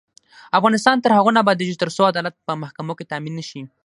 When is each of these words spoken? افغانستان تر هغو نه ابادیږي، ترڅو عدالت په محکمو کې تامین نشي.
افغانستان 0.57 0.97
تر 1.03 1.11
هغو 1.17 1.29
نه 1.35 1.39
ابادیږي، 1.43 1.75
ترڅو 1.81 2.01
عدالت 2.11 2.35
په 2.47 2.53
محکمو 2.63 2.93
کې 2.97 3.09
تامین 3.11 3.33
نشي. 3.39 3.61